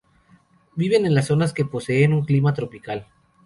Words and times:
Viven 0.75 1.05
en 1.05 1.13
las 1.13 1.27
zonas 1.27 1.53
que 1.53 1.63
poseen 1.63 2.11
un 2.13 2.25
clima 2.25 2.55
tropical. 2.55 3.05